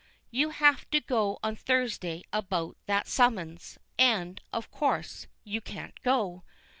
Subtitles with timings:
[0.31, 6.43] "You have to go on Thursday about that summons; and, of course, you can't go.